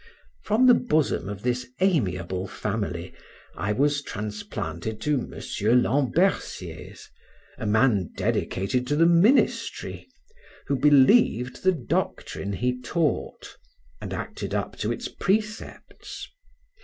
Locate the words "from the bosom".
0.41-1.29